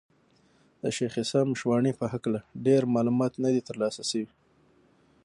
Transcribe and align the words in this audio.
د 0.81 0.83
شېخ 0.95 1.13
عیسي 1.21 1.41
مشواڼي 1.51 1.91
په 1.99 2.05
هکله 2.13 2.39
ډېر 2.65 2.81
معلومات 2.95 3.33
نه 3.43 3.49
دي 3.53 3.61
تر 3.67 3.75
لاسه 3.81 4.01
سوي 4.09 4.23
دي. 4.29 4.35